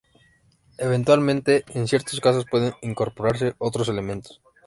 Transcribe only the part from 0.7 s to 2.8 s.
Eventualmente, en ciertos casos pueden